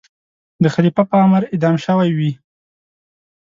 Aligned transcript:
د 0.63 0.65
خلیفه 0.75 1.03
په 1.09 1.15
امر 1.25 1.41
اعدام 1.53 1.75
شوی 1.85 2.11
وي. 2.17 2.31